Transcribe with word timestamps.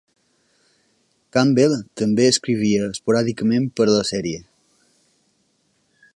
Campbell 1.37 1.75
també 2.03 2.25
escrivia 2.31 2.89
esporàdicament 2.95 3.69
per 3.81 3.89
a 3.89 3.93
la 3.99 4.03
sèrie. 4.15 4.43